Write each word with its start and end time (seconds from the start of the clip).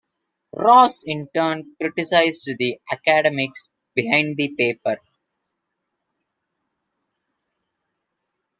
Ross 0.55 1.03
in 1.05 1.27
turn 1.31 1.75
criticized 1.79 2.49
the 2.57 2.79
academics 2.91 3.69
behind 3.93 4.35
the 4.35 4.49
paper. 4.55 4.97